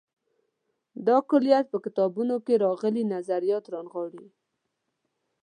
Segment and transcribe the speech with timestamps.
[1.07, 4.25] دا کُلیت په کتابونو کې راغلي نظریات رانغاړي.